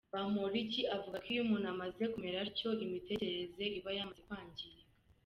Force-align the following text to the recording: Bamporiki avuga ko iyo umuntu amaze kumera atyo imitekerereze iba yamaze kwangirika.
Bamporiki 0.13 0.81
avuga 0.95 1.17
ko 1.23 1.27
iyo 1.33 1.41
umuntu 1.45 1.67
amaze 1.73 2.01
kumera 2.13 2.37
atyo 2.45 2.69
imitekerereze 2.85 3.63
iba 3.79 3.89
yamaze 3.97 4.21
kwangirika. 4.27 4.85